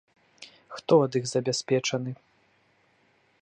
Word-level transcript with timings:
Хто 0.77 0.93
ад 1.07 1.13
іх 1.19 1.25
забяспечаны? 1.33 2.11